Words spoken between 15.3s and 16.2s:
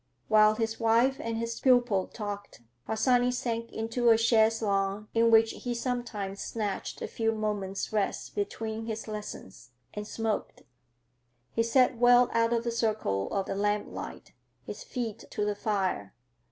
the fire.